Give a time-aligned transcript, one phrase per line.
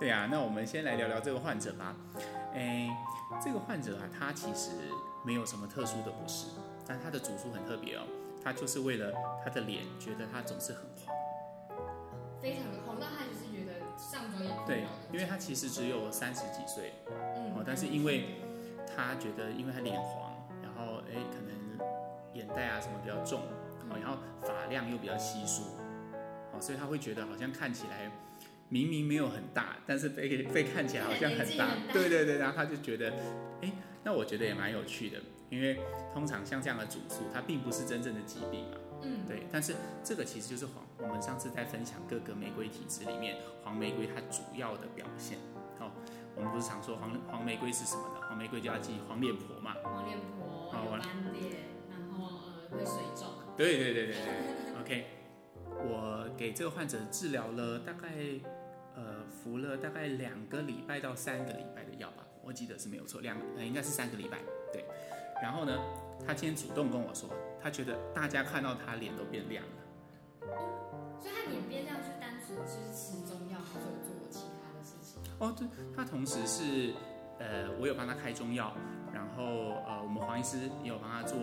[0.00, 1.94] 对啊，那我们先来聊聊这个患者吧。
[2.54, 2.88] 哎，
[3.38, 4.70] 这个患者啊，他其实
[5.26, 6.46] 没有什么特殊的不适，
[6.86, 8.04] 但他的主诉很特别哦，
[8.42, 9.12] 他就是为了
[9.44, 11.14] 他的脸，觉得他总是很黄，
[12.40, 16.94] 非常的黄，那他就是觉得上妆也对，因为他其实只有三十几岁，
[17.36, 18.40] 嗯，哦，但是因为
[18.96, 21.86] 他觉得，因为他脸黄，然后哎，可能
[22.32, 23.42] 眼袋啊什么比较重，
[23.90, 25.64] 哦，然后发量又比较稀疏，
[26.54, 28.10] 哦，所以他会觉得好像看起来。
[28.70, 33.12] 明明没有很大，但是被被看起来好像很大，对对对，然后他就觉得，
[33.60, 33.72] 哎，
[34.04, 35.18] 那我觉得也蛮有趣的，
[35.50, 35.80] 因为
[36.14, 45.36] 通常像这样的主诉，它并不是真正的疾病嘛，嗯，对，但是这个其实就是黄，我们上次在分享各个玫瑰体质里面，黄玫瑰它主要的表现，
[45.80, 45.90] 哦，
[46.36, 48.20] 我们不是常说黄黄玫瑰是什么呢？
[48.28, 51.00] 黄玫瑰就要记黄脸婆嘛，黄脸婆，有斑
[51.32, 51.58] 点，
[51.90, 52.38] 然后
[52.70, 53.26] 呃会水肿，
[53.56, 55.06] 对对对对对，OK，
[55.66, 58.08] 我给这个患者治疗了大概。
[59.00, 64.38] 呃，服了大概两个礼拜到三个礼拜的药吧，我记得是没有错，两呃应该是三个礼拜，
[64.74, 64.84] 对。
[65.42, 65.80] 然后呢，
[66.26, 67.30] 他今天主动跟我说，
[67.62, 69.70] 他觉得大家看到他脸都变亮了。
[70.48, 75.22] 哦，所以他脸变亮是单纯就是吃中药，还是有做其他的事情？
[75.38, 75.66] 哦，对，
[75.96, 76.92] 他同时是
[77.38, 78.76] 呃，我有帮他开中药，
[79.14, 79.42] 然后
[79.88, 81.38] 呃，我们黄医师也有帮他做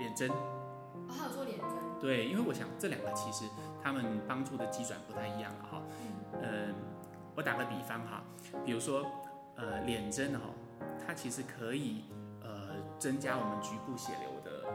[0.00, 0.28] 脸针。
[0.28, 1.81] 哦，还有做脸针。
[2.02, 3.44] 对，因为我想这两个其实
[3.80, 5.80] 他们帮助的机转不太一样哈。
[6.42, 6.74] 嗯，
[7.36, 8.24] 我打个比方哈，
[8.66, 9.06] 比如说，
[9.54, 10.40] 呃，脸针哈，
[11.06, 12.06] 它其实可以
[12.42, 14.68] 呃增加我们局部血流的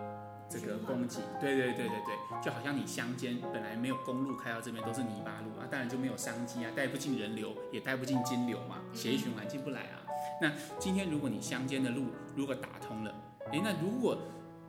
[0.47, 1.19] 这个供给。
[1.41, 9.99] 对对对对对，就好像你乡间本来没有公路开到这边都是泥巴路啊，当然就没有商机啊，带不进人流，也带不进金流嘛，血液循环进不来啊。
[10.41, 10.49] 那
[10.79, 12.05] 今天如果你乡间的路
[12.37, 13.13] 如果打通了，
[13.51, 14.17] 诶，那如果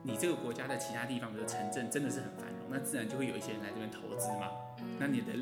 [0.03, 4.49] 你这个国家的其他地方，比如城镇真的是很繁荣，那自然就会有一些人来这边投资嘛。
[4.99, 5.33] 那你的。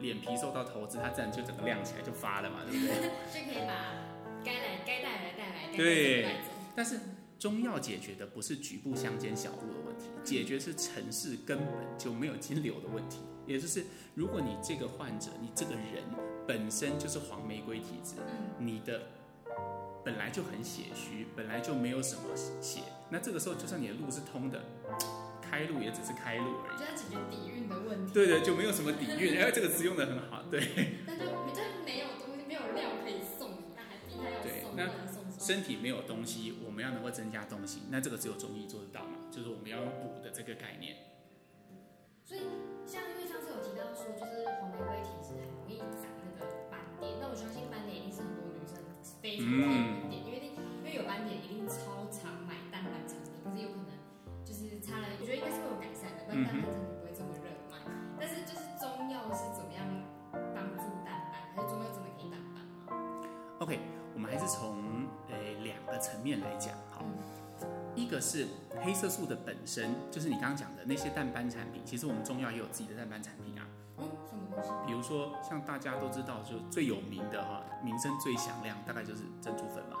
[0.00, 2.94] 脸皮受到投资，它自然就整个亮起来就发了嘛，对不对？
[3.32, 3.94] 就可以把
[4.44, 6.26] 该来该带来带来，对。
[6.76, 6.98] 但是
[7.38, 11.66] 中药解决的不是局部乡间小路的问题，解决是城市根本
[11.96, 13.20] 就没有金流的问题。
[13.46, 16.04] 也就是如果你这个患者，你这个人
[16.46, 18.16] 本身就是黄玫瑰体质，
[18.58, 19.00] 你的
[20.04, 22.22] 本来就很血虚，本来就没有什么
[22.60, 22.80] 血，
[23.14, 24.58] 那这个时候就算你的路是通的。
[25.46, 28.12] 开路也只是开路而已，就要解决底蕴的问题。
[28.12, 30.58] 对对，就没有什么底蕴，哎，这个词用的很好，对。
[31.06, 34.90] 那就就没有东西，没有料可以送，那还逼他要送，对，那
[35.38, 40.96] 身体没有东西，我们要能够增加东西，那这个只有中医做得到嘛，就是我们要用补的这个概念。
[42.24, 42.40] 所以
[42.84, 48.74] 像因为上次有提到说，就是黄玫瑰体质很容易长那个斑点，那我相信斑点一定是很多女生
[49.22, 49.70] 非常讨
[66.24, 67.04] 面来讲，好，
[67.94, 68.46] 一个是
[68.82, 73.68] 黑色素的本身，就是你刚刚讲的那些淡斑产品，其实我们中药也有自己的淡斑产品啊。
[73.98, 74.70] 嗯，什么东西？
[74.86, 79.98] 比如说像大家都知道，就最有名的哈，名声最响亮，大概就是珍珠粉嘛。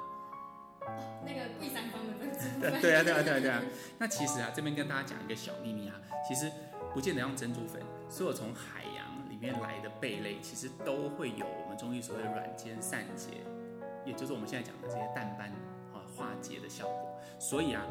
[1.24, 2.72] 那个第三方的珍珠粉。
[2.80, 3.62] 对啊，对啊，对啊，对啊。
[3.98, 5.94] 那其实啊，这边跟大家讲一个小秘密啊，
[6.26, 6.50] 其实
[6.92, 13.28] 不见得用珍珠粉，所有从海洋里面来的贝类，其实都会有我们中医所谓的软坚散结，
[14.04, 15.56] 也就是我们现在讲的这些淡斑啊
[16.16, 17.18] 化解的效果。
[17.38, 17.82] 所以啊，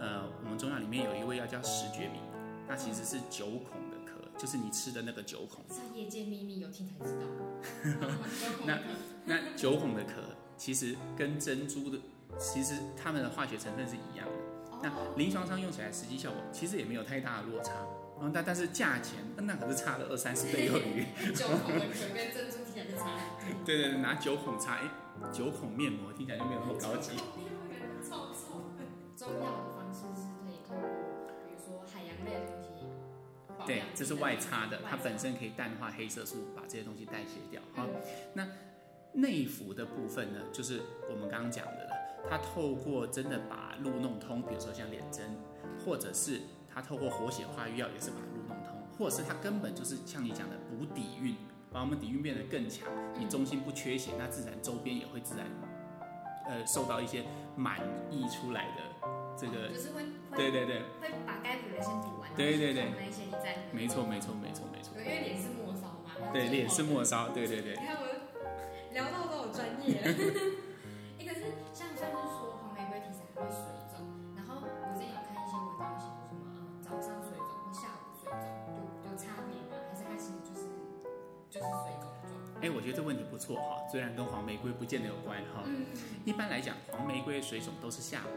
[0.00, 2.22] 呃，我们中药里面有一味药叫石决明，
[2.68, 5.64] 那其实是九孔的壳，就是你吃的那个九孔。
[5.68, 7.26] 在业界秘密，有听才知道。
[8.66, 8.78] 那
[9.24, 10.22] 那九孔的壳
[10.56, 11.98] 其实跟珍珠的。
[12.38, 14.32] 其实它们的化学成分是一样的，
[14.82, 17.72] 那临床上用起来实际效果其实也没有太大的落差，
[18.20, 21.06] 嗯，但但是价钱那可是差了二三十倍有余。
[21.32, 23.06] 九孔的壳跟珍珠听起来就差。
[23.64, 24.90] 对对对，拿九孔擦，哎，
[25.32, 27.12] 九孔面膜听起来就没有那么高级。
[33.66, 37.60] 对，这是外擦的，它本身可以淡化黑色素，把这些东西代谢掉。
[37.74, 37.84] 好，
[38.32, 38.46] 那
[39.12, 40.80] 内服的部分呢，就是
[41.10, 41.90] 我们刚刚讲的了，
[42.30, 45.36] 它透过真的把路弄通，比如说像脸针，
[45.84, 46.40] 或者是
[46.72, 51.34] 它透过活血化瘀药也是把路弄通，或者是它根本就是像你讲的补底蕴，
[51.72, 52.86] 把我们底蕴变得更强，
[53.18, 55.46] 你中心不缺血，那自然周边也会自然，
[56.46, 57.24] 呃，受到一些
[57.56, 57.80] 满
[58.10, 58.82] 溢出来的
[59.36, 60.04] 这个，就是会，
[60.36, 67.72] 对对对，会把该补的先补完，对对对，那些你再，没错没错没错没错，因为脸是末梢嘛，对，脸是末梢，对对对。
[67.80, 68.06] 你看我
[68.92, 70.06] 聊到都有专业了，
[71.18, 71.40] 一个是
[71.72, 74.04] 像像是说黄玫瑰体质还会水肿，
[74.36, 78.44] 然后我之前有看一些文章写说什么，呃，早上水肿或下午水肿
[78.76, 79.80] 有有差别吗？
[79.88, 80.68] 还是它其实就是
[81.48, 82.36] 就是水肿状？
[82.60, 85.64] 哎，我觉得这问题不错哈，虽然跟黄玫瑰不见得有关哈。
[85.64, 85.86] 嗯。
[86.24, 88.32] 一般来讲，黄玫瑰水肿都是下午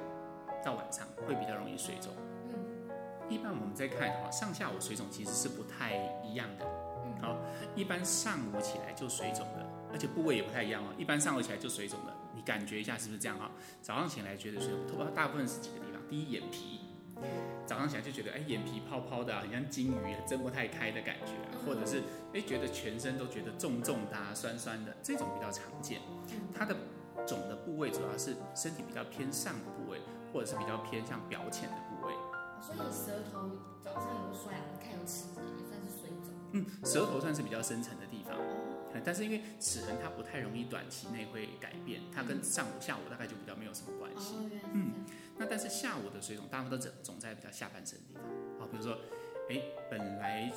[0.63, 2.11] 到晚上会比较容易水肿。
[2.49, 2.55] 嗯。
[3.29, 6.65] 一般我们在看哈，上下午水肿其实是不太一样的。
[7.05, 7.21] 嗯。
[7.21, 7.37] 好，
[7.75, 9.65] 一般上午起来就水肿的。
[9.91, 13.49] 而且部位也不太一样哦，一般上午起来就水肿了，你感觉一下是不是这样哈？
[13.81, 15.99] 早上起来觉得水肿，头发大部分是几个地方？
[16.07, 16.81] 第一，眼皮，
[17.65, 22.03] 早上起来就觉得哎，眼皮泡泡的，很像金鱼啊，睁不太开的感觉啊，或者是
[22.35, 25.99] 哎，觉得全身都觉得重重的、酸酸的，这种比较常见。
[26.53, 26.75] 它的
[27.25, 29.97] 肿的部位主要是身体比较偏上的部位，
[30.33, 32.13] 或者是比较偏向表浅的部位。
[32.61, 36.33] 所以舌头早上有刷牙、看有齿痕也算是水肿。
[36.51, 38.35] 嗯，舌头算是比较深层的地方。
[39.05, 44.35] 但是因为齿痕它不太容易短期内会改变，它跟上午、下午大概就比较没有什么关系。
[44.73, 45.05] 嗯，
[45.37, 48.23] 那但是下午的水肿大部分都肿肿在比较下半身的地方。
[48.59, 48.97] 好，比如说，
[49.49, 50.51] 哎，本来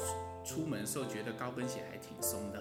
[0.44, 2.60] 出门的时候觉得高跟鞋还挺松的，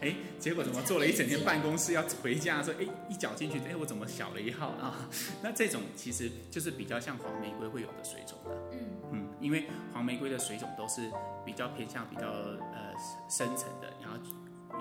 [0.00, 5.08] 哎，结果怎么坐了一整天办公室要回家的时候，哎，一脚进去，哎，我怎么小了一号啊？
[5.42, 8.50] 那这种其实就是比较像黄玫瑰会有的水肿的。
[8.72, 8.78] 嗯
[9.12, 11.10] 嗯，因为黄玫瑰的水肿都是
[11.44, 12.92] 比较偏向比较呃
[13.28, 14.18] 深层的，然后。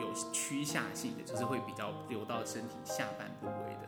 [0.01, 3.87] 有趋下性的，就是会比较流到身体下半部位的。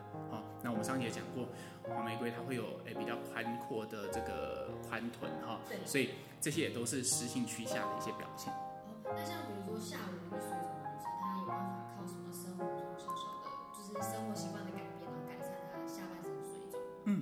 [0.65, 1.45] 好，那我们上期也讲过，
[1.87, 6.09] 黄玫瑰它会有诶比较宽阔的这个宽臀哈，对，所以
[6.41, 8.51] 这些也都是湿性趋下的一些表现。
[9.05, 13.47] 哦，那像比如说下午容易水肿的女生，她有办法靠什么生活中小小的，
[13.77, 16.81] 就是生活习惯的改变，然后改善她下半身水肿？
[17.05, 17.21] 嗯，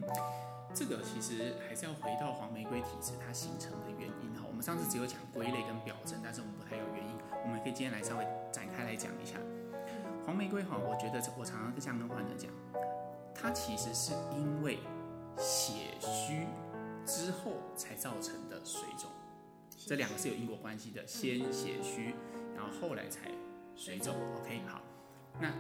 [0.72, 4.48] 这个其实还是要回到黄玫瑰体质它形成的原因哈。
[4.48, 7.12] 我们上次只有讲归类跟表征，但是我们不太有原因。
[7.44, 8.24] 我们可以今天来稍微
[8.56, 9.36] 展开来讲一下
[10.26, 12.50] 黄玫瑰哈，我觉得我常常这样跟患者讲，
[13.36, 14.80] 它其实是因为
[15.38, 16.48] 血虚
[17.06, 19.10] 之后才造成的水肿，
[19.76, 22.16] 这两个是有因果关系的，先血虚，
[22.56, 23.32] 然后后来才
[23.76, 24.16] 水肿。
[24.38, 24.82] OK，好，
[25.42, 25.52] 那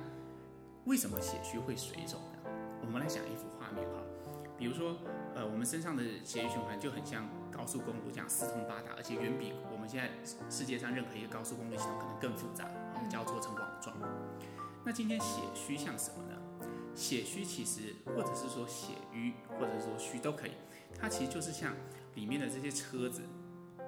[0.85, 2.49] 为什么血虚会水肿呢？
[2.81, 4.01] 我们来想一幅画面哈，
[4.57, 4.95] 比如说
[5.35, 10.09] 呃，我们身上的血液循环就很像高速公路这样四通八达，而且远比我们现在
[10.49, 13.95] 世界上任何一个高速公路系统可能更复杂，我们叫做成网状。
[14.85, 16.37] 那今天血虚像什么呢？
[16.95, 20.51] 血虚其实或者是说血瘀，或者是说虚都可以，
[20.99, 21.73] 它其实就是像
[22.15, 23.21] 里面的这些车子，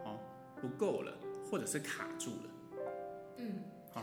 [0.04, 0.20] 哦，
[0.60, 1.18] 不够了，
[1.50, 2.50] 或者是卡住了。
[3.38, 4.02] 嗯，好，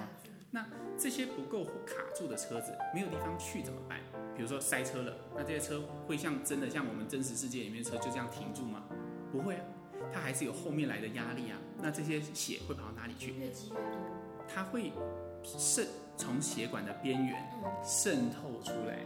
[0.50, 0.66] 那
[0.98, 4.00] 这些不够或卡住的车子没有地方去怎么办？
[4.36, 8.84] 比如说塞车了，那这些车会像真的像我们真实世界里面的车就这样停住吗？
[9.30, 9.64] 不会啊，
[10.12, 11.58] 它还是有后面来的压力啊。
[11.78, 13.32] 那这些血会跑到哪里去？
[13.32, 14.00] 越积越多。
[14.46, 14.92] 它会
[15.42, 15.86] 渗
[16.22, 17.44] 从血管的边缘
[17.82, 18.98] 渗透出来，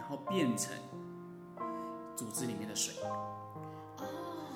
[0.00, 0.74] 然后变成
[2.16, 2.94] 组织里面的水。
[3.04, 4.00] 哦。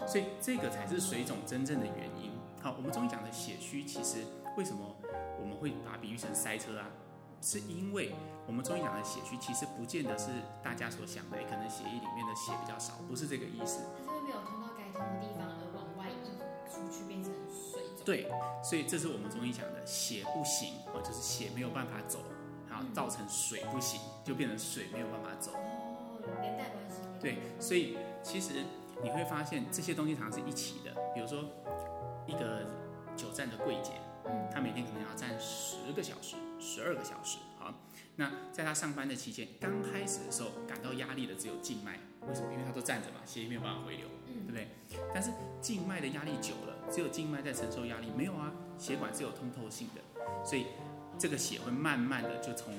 [0.04, 2.32] 所以这个才是水肿真正的原因。
[2.60, 4.24] 好，我们中医讲的血虚，其实
[4.56, 4.84] 为什么
[5.40, 6.86] 我们会把它比喻成塞车啊？
[7.40, 8.12] 是因为
[8.46, 10.30] 我们中医讲的血虚，其实不见得是
[10.62, 13.80] 大家所想的，可能血液里面的血比较少，不是这个意思。
[18.04, 18.30] 对，
[18.62, 22.20] 所以这是我们中医讲的血不行，啊，就是血没有办法走，
[22.68, 25.52] 然后造成水不行，就变成水没有办法走。
[25.52, 26.98] 哦，连带关系。
[27.20, 28.64] 对，所以其实
[29.02, 30.92] 你会发现这些东西常常是一起的。
[31.14, 31.44] 比如说
[32.26, 32.66] 一个
[33.16, 33.92] 久站的柜姐，
[34.26, 37.38] 嗯，她每天可能要站十个小时、十二个小时。
[37.58, 37.72] 好，
[38.16, 41.98] 那在她上班的期间，刚开始的时候感到压力的只有静脉。
[42.26, 42.52] 为什么？
[42.52, 44.68] 因为她都站着嘛，血液没有办法回流，对不对？
[45.12, 45.30] 但是
[45.60, 50.02] 静脉的压力久了，只有静脉在承受压力，没有啊，血管是有通透性的，
[50.44, 50.66] 所以
[51.18, 52.72] 这个血会慢慢的就从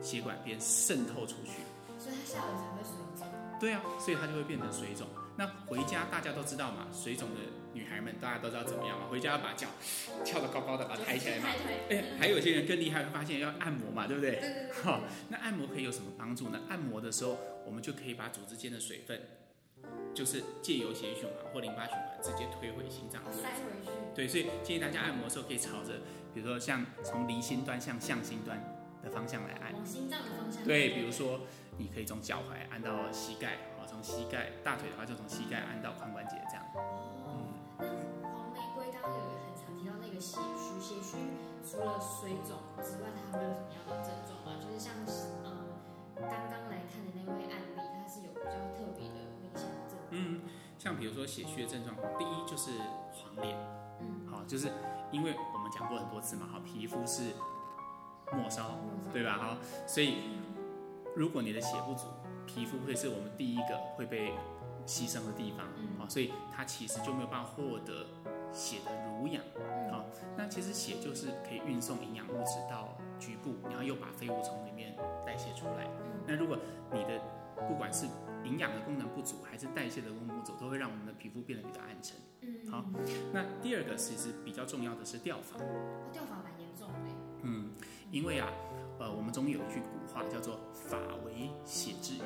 [0.00, 1.60] 血管边渗透出去。
[1.98, 3.28] 所以它下午才会水肿。
[3.60, 5.06] 对啊，所以它就会变成水肿。
[5.36, 7.40] 那回家大家都知道嘛，水肿的
[7.74, 9.68] 女孩们大家都知道怎么样嘛，回家要把脚
[10.24, 11.48] 翘得高高的，把它抬起来嘛。
[11.90, 14.32] 哎，还有些人更厉害，会发现要按摩嘛，对不对？
[14.32, 14.72] 对对对。
[14.82, 16.58] 好、哦，那按摩可以有什么帮助呢？
[16.68, 19.20] 按摩的时候，我们就可以把组织间的水分
[20.18, 23.92] 就是借由血液循环或淋巴循环直接推回心脏塞回去。
[24.16, 26.02] 对，所以建议大家按摩的时候可以朝着，
[26.34, 28.58] 比如说像从离心端向向心端
[29.00, 29.72] 的方向来按。
[29.72, 30.64] 往心脏的方向。
[30.64, 31.46] 对，比如说
[31.78, 36.66] 你可以从脚踝按到膝盖，啊，从膝盖大腿的话就从膝盖按到髋关节这样。
[36.74, 37.54] 哦。
[37.78, 37.86] 那
[38.26, 41.14] 黄玫瑰刚刚有很常提到那个血虚，血虚
[41.62, 44.58] 除了水肿之外，它还会有什么样的症状吗？
[44.58, 44.90] 就是像
[45.46, 45.78] 嗯
[46.18, 49.62] 刚刚来看的那位案例，它是有比较特别的明显。
[50.10, 50.40] 嗯，
[50.78, 52.70] 像比如说血虚的症状，第一就是
[53.12, 53.56] 黄脸。
[54.00, 54.68] 嗯，好，就是
[55.10, 57.32] 因为我们讲过很多次嘛，好，皮肤是
[58.32, 58.78] 末梢，
[59.12, 59.38] 对吧？
[59.38, 60.18] 好，所以
[61.16, 62.06] 如果你的血不足，
[62.46, 64.32] 皮肤会是我们第一个会被
[64.86, 65.66] 牺牲的地方，
[65.98, 68.06] 好，所以它其实就没有办法获得
[68.52, 69.42] 血的濡养，
[69.90, 70.04] 好，
[70.36, 74.96] 那其实血就是可以运送营养物质到局部，然后又把废物从里面
[75.26, 75.90] 代谢出来。
[76.24, 76.56] 那如果
[76.92, 77.20] 你的
[77.66, 78.06] 不管是
[78.44, 82.16] 营养的功能不足，还是代谢的功能不足，都会让我们的皮肤变得比较暗沉。
[82.42, 82.84] 嗯，好，
[83.32, 85.58] 那第二个其实比较重要的是掉发。
[86.12, 87.10] 掉发蛮严重的。
[87.42, 87.70] 嗯，
[88.10, 88.48] 因为啊，
[88.98, 92.22] 呃，我们中医有一句古话叫做“发为血之余”。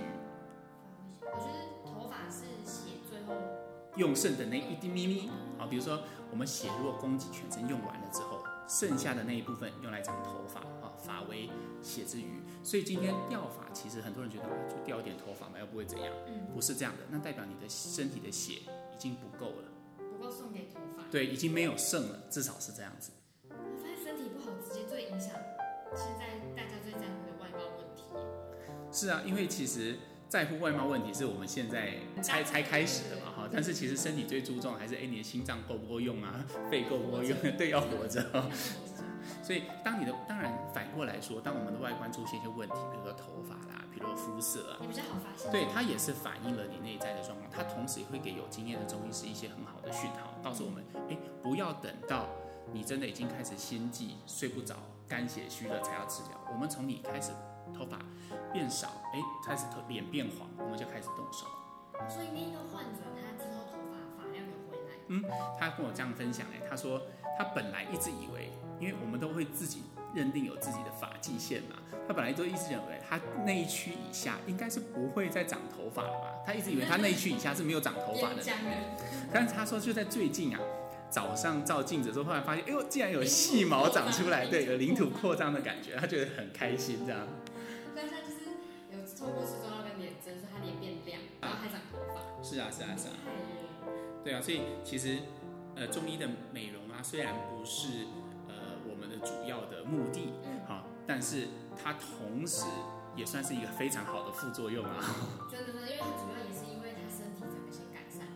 [1.21, 3.35] 我觉得头发是血最后
[3.97, 5.31] 用剩的那一滴咪咪。
[5.59, 8.32] 好，比如说我们血如果供给全身用完了之后，
[8.73, 11.51] 剩下的那一部分用来长头发，啊，发为
[11.83, 12.41] 血之余。
[12.63, 16.11] 所以今天掉发，其实很多人觉得就掉一点头发嘛，又不会怎样。
[16.27, 19.69] 嗯，不是这样的，那代表你的身体的血已经不够了。
[19.99, 21.05] 不够送给头发。
[21.11, 23.13] 对，已经没有剩了，至少是这样子。
[23.51, 25.33] 我发现身体不好，直接最影响
[25.95, 28.05] 现在大家最在乎的外貌问题。
[28.91, 29.99] 是啊，因为其实
[30.31, 33.32] 在乎外貌问题是我们现在才才开始的嘛，哈。
[33.53, 36.45] 但是其实身体最注重还是，哎，你的心脏够不够用啊？
[36.71, 37.37] 肺够不够用？
[37.59, 38.23] 对，要活着。
[39.43, 45.51] 所以，当你的当然反过来说，当我们的外观出现一些问题，比如说头发啦，比如说肤色啊，也比较好发现。
[45.51, 47.49] 对，它也是反映了你内在的状况。
[47.51, 52.29] 它同时也会给有经验的中医师一些很好的讯号，告诉我们：哎，不要等到
[52.73, 54.77] 你真的已经开始心悸、睡不着、
[55.09, 56.41] 肝血虚了才要治疗。
[56.53, 57.33] 我们从你开始
[57.77, 57.99] 头发
[58.53, 61.47] 变少，哎，开始头脸变黄，我们就开始动手。
[62.09, 64.95] 所以那个患者他之后头发发量有回来？
[65.09, 65.23] 嗯，
[65.59, 67.03] 他跟我这样分享，哎，他说
[67.39, 68.51] 他本来一直以为。
[68.81, 71.77] 因为我们都会自己认定有自己的发际线嘛，
[72.09, 76.43] 他本来都一直认为他那一区以下应该是不会再长头发了吧？
[76.45, 78.43] 他一直以为他那一区以下是没有长头发的。
[79.33, 80.59] 但是他说就在最近啊，
[81.09, 87.21] 早上照镜子的时候，突然发现，哎呦，竟然 有细毛长出来，对，有领土扩张的感觉，他觉得很开心这样。
[87.95, 88.51] 但是他就是
[88.91, 89.45] 有透过
[92.53, 93.15] 是啊，是啊，是啊。
[94.23, 95.19] 对啊，所以其实
[95.75, 98.05] 呃，中医的美容啊，虽然不是
[98.49, 99.17] 呃我们的。
[99.23, 100.33] 主要的目的，
[100.67, 101.47] 好，但是
[101.81, 102.65] 它同时
[103.15, 104.99] 也算是一个非常好的副作用啊。
[105.49, 108.27] 真的，真的，因为它主要也是因为他身体整个先改善，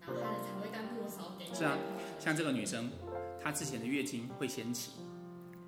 [0.00, 1.54] 然后他的肠胃肝末梢给。
[1.54, 1.78] 是啊，
[2.18, 2.90] 像这个女生，
[3.40, 4.90] 她之前的月经会先期。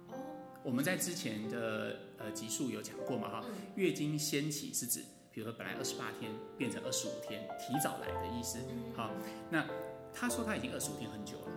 [0.08, 0.18] 哦。
[0.64, 3.44] 我们在之前的呃集数有讲过嘛哈，
[3.76, 8.60] 月经先起是指，比如说本来二十八天变成二十五天，提早来的意思。
[8.96, 9.10] 好，
[9.50, 9.66] 那
[10.12, 11.52] 他说他已经二十五天很久了，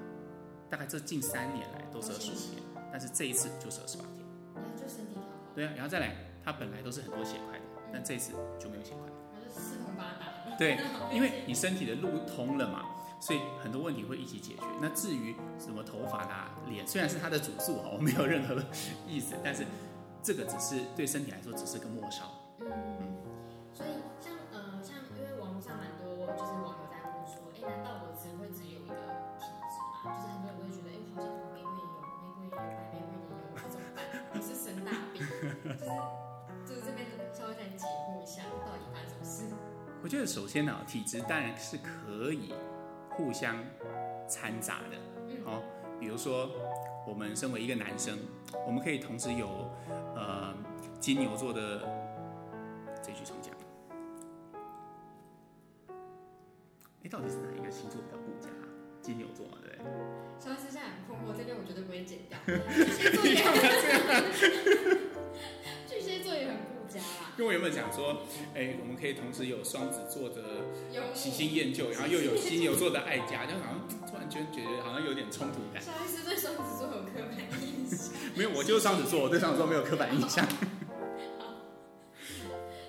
[0.68, 2.64] 大概这近三年来都是二十五天。
[2.92, 5.30] 但是这一次就是二十八天，然后就身体调好。
[5.54, 9.08] 对啊，然后再来，他本来都是很多血块的，但这一次就没有血块。
[9.32, 10.58] 那就四通八达。
[10.58, 10.80] 对，
[11.14, 12.84] 因为你身体的路通了嘛，
[13.22, 14.64] 所以很多问题会一起解决。
[14.82, 18.56] 那至于什么头发啦、脸，虽然是他的主诉哈，我没有任何
[19.08, 19.68] 意思，但是
[20.24, 22.26] 这个只是对身体来说只是个末梢。
[35.78, 35.92] 就是
[36.66, 39.56] 就是这边稍微再解惑一下，到底发生什么事？
[40.02, 42.54] 我觉得首先呢，体质当然是可以
[43.12, 43.56] 互相
[44.28, 44.98] 掺杂的。
[45.28, 45.62] 嗯，好，
[46.00, 46.50] 比如说
[47.08, 48.18] 我们身为一个男生，
[48.66, 49.48] 我们可以同时有
[50.16, 50.52] 呃
[51.00, 51.80] 金牛座的
[53.04, 53.54] 这句重讲。
[57.04, 58.50] 哎，到底是哪一个星座比较顾家？
[59.00, 59.94] 金牛座嘛，对不对？
[60.40, 62.38] 稍微私下很困惑，这边我绝对不会剪掉。
[67.70, 70.66] 讲说，哎，我们可以同时有双子座的
[71.14, 75.82] 喜新厌旧，然后又有金牛座的爱家，就好像突然间觉得好像有点冲突感。
[75.82, 78.14] 小 S 对双子座有刻板印象？
[78.36, 80.46] 没有，我就是双子座，我对双子座没有刻板印象。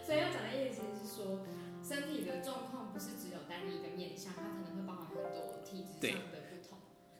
[0.05, 1.45] 所以要讲的意思是说，
[1.83, 6.39] 身体的状况不是只有单一的面向，它可能会包含很多体质上的。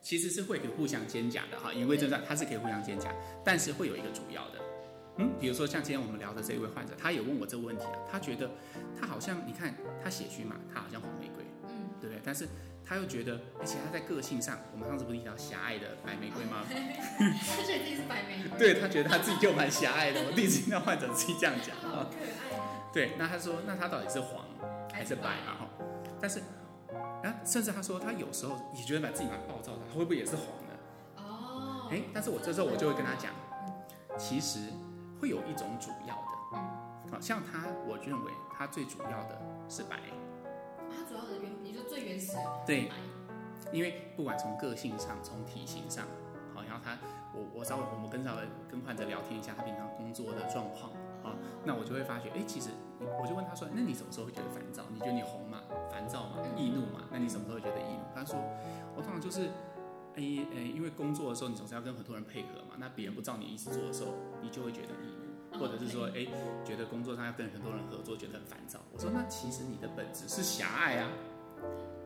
[0.01, 4.59] 其实是会可以互相兼夹的哈，言归正传，它是可以互相兼夹，但是会有一个主要的，
[5.19, 8.51] 嗯，比如说像今天我们聊的这一位患者，他也问我这个问题啊，他觉得
[8.99, 12.23] 他好像你看他血虚嘛，他好像黄玫瑰，嗯对不对？
[12.25, 12.49] 但是
[12.87, 16.65] 他又觉得，而且他在个性上，我们上次不是提到狭隘的白玫瑰吗？
[16.69, 18.59] 他觉得自己是白玫瑰。
[18.59, 20.23] 对，他觉得他自己就蛮狭隘的。
[20.25, 21.77] 我第一次听到患者自己这样讲。
[21.91, 22.59] 好可爱。
[22.93, 24.47] 对，那他说，那他到底是黄
[24.93, 25.55] 还是白嘛？
[25.59, 25.69] 哈，
[26.21, 26.41] 但是，
[27.23, 31.23] 啊，甚至他说他有时候也觉得把自己蛮暴躁的，他会不会也是黄的？
[31.23, 31.89] 哦。
[31.91, 33.33] 哎，但是我这时候我就会跟他讲，
[34.17, 34.61] 其实
[35.21, 39.99] 会有一种主要的，嗯，好像他，我认为他最主要的是白。
[40.89, 42.91] 他主要的原，你说最原始的对，
[43.73, 46.05] 因为不管从个性上，从体型上，
[46.55, 46.97] 好，然后他，
[47.35, 50.91] 我我稍微我们跟稍微跟患者聊天一下他平常工作的状况。
[51.63, 54.85] 那我就会发觉，哎，其实我就问他说，那你什么时候会觉得烦躁？
[54.89, 55.61] 你觉得你红嘛，
[55.91, 57.05] 烦躁嘛，易怒嘛？
[57.13, 58.01] 那你什么时候会觉得易怒？
[58.15, 58.41] 他说，
[58.97, 59.51] 我通常就是，
[60.19, 65.15] 哎哎，因为工作的时候你总是要跟很多人配合嘛，那别人不照你意思做的时候，你就会觉得易
[65.55, 66.27] 怒，或者是说，哎，
[66.65, 68.81] 觉得工作上要跟很多人合作，觉得很烦躁。
[68.93, 71.09] 我说，那其实你的本质是狭隘啊。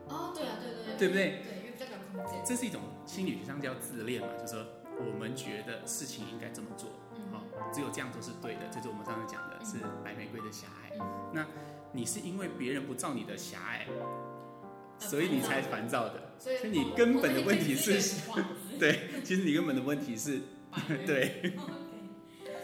[0.09, 1.43] 哦，对啊，对对对，对不对？
[1.43, 2.43] 对，因为比较有空间。
[2.45, 4.67] 这是一种心理学上叫自恋嘛，就是说
[4.99, 6.91] 我们觉得事情应该这么做。
[7.33, 7.41] 哦
[7.73, 10.93] 只有这样做是对的，就是我们刚才讲的是白玫瑰的狭隘。
[11.33, 11.47] 那
[11.93, 13.87] 你是因为别人不照你的狭隘，
[15.09, 16.15] 所以你才烦躁的。
[16.39, 18.21] 所以你根本的问题是，
[18.79, 20.41] 对，其实你根本的问题是，
[21.07, 21.55] 对。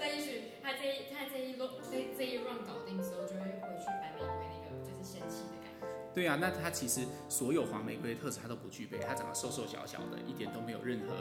[0.00, 5.86] 那也许他这一他这一轮这这一 round 搞定之后，就会回去白玫瑰那个就是仙气的感觉。
[6.12, 11.14] 对啊，那他其实所有黄玫瑰的特质他都不具备，他长得瘦瘦小小的，一点都没有任何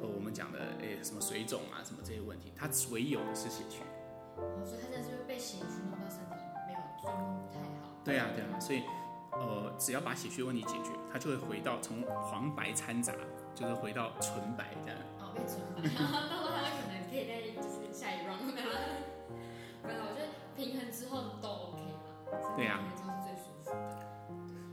[0.00, 3.78] 呃我们讲的诶什么水肿啊什么这些问题，他唯有的是血虚。
[4.36, 6.36] 哦，所以他现在是被血虚弄到身体
[6.66, 7.96] 没有状况不太好。
[8.04, 8.82] 对啊对啊，所以
[9.32, 13.12] 呃只要把血虚问题解决，它就会回到从黄白掺杂，
[13.54, 14.98] 就是回到纯白这样。
[15.20, 18.78] 哦，变纯白， 到时候他可能可以再就是下一 round 对吧？
[19.84, 22.56] 没有，我觉得平衡之后都 OK 嘛。
[22.56, 22.80] 对啊。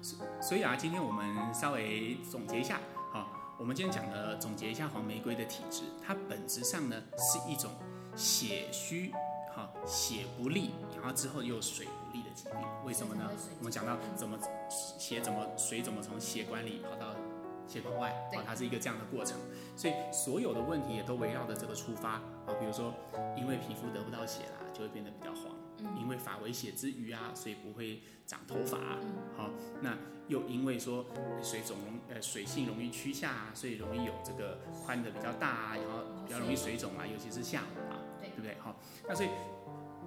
[0.02, 2.80] 所所以啊，今天我们稍微总结一下，
[3.12, 7.70] 好，我们今天讲的总结一下黄玫瑰的体质，它本质上呢是一种
[8.16, 9.20] 血虚，好，
[9.90, 12.60] 血不利，然后之后又水不利的疾病。
[12.86, 13.28] 为什么呢？
[13.58, 14.38] 我们讲到怎么
[14.70, 17.16] 血怎么水怎么从血管里跑到
[17.68, 19.36] 血管外，啊，它是一个这样的过程。
[19.76, 22.94] 所以所有的问题也都围绕着这个出发啊，比如说
[23.36, 25.58] 因为皮肤得不到血啦，就会变得比较黄。
[25.98, 28.78] 因为发为血之余啊，所以不会长头发。
[29.38, 29.50] 好，
[29.82, 29.98] 那
[30.28, 31.06] 又因为说
[31.42, 38.58] 水肿容呃水性容易趋下啊，所以容易有这个宽的比较大啊，然后比较容易水肿啊，尤其是下午啊，对不对？
[38.60, 38.76] 好，
[39.08, 39.30] 那所以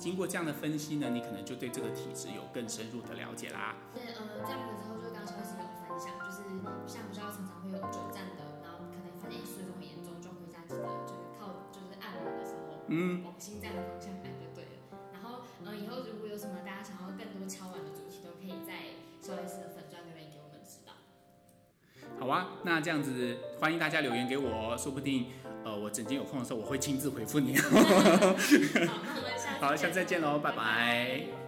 [0.02, 3.78] 经过这样的分析呢，你可能就对这个体质有更深入的了解啦。
[3.94, 6.42] 对，呃，这样子之后就刚刚萧医师有分享，就是
[6.90, 14.98] 像比较常常会有久站的，然后可能发现水肿很严重，就回家记得就是靠就是按摩的时候，嗯，往心脏的方向按就对了。
[15.14, 15.46] 然后。
[15.62, 20.98] 嗯，以后如果有什么大家想要更多敲碗的主题，都可以在萧医师的粉专留言给我们知道。
[22.18, 25.26] 好啊，那这样子欢迎大家留言给我，说不定
[25.64, 27.54] 呃我整天有空的时候我会亲自回复你。
[27.62, 31.41] 好，那我们好，下次再见喽，拜拜。